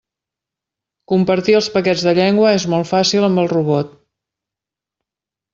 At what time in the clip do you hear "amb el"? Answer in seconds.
3.31-3.53